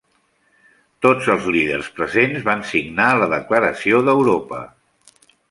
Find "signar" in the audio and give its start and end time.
2.71-3.11